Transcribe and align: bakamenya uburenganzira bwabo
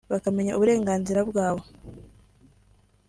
bakamenya 0.13 0.51
uburenganzira 0.55 1.19
bwabo 1.29 1.63